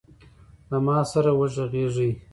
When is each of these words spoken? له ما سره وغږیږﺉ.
له 0.69 0.77
ما 0.85 0.97
سره 1.11 1.31
وغږیږﺉ. 1.39 2.09